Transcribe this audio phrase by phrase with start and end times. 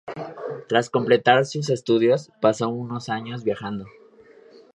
[0.67, 3.85] Tras completar sus estudios, pasó unos años viajando.